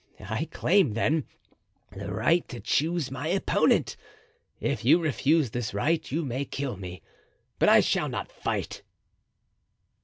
I 0.31 0.45
claim, 0.45 0.93
then, 0.93 1.25
the 1.91 2.11
right 2.11 2.47
to 2.47 2.59
choose 2.59 3.11
my 3.11 3.27
opponent. 3.27 3.95
If 4.59 4.83
you 4.83 4.97
refuse 4.97 5.51
this 5.51 5.75
right 5.75 6.11
you 6.11 6.25
may 6.25 6.43
kill 6.43 6.75
me, 6.75 7.03
but 7.59 7.69
I 7.69 7.81
shall 7.81 8.09
not 8.09 8.31
fight." 8.31 8.81